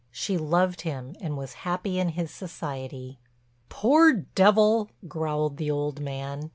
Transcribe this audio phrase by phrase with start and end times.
[0.09, 3.19] She loved him and was happy in his society.
[3.69, 6.49] "Poor devil!" growled the old man.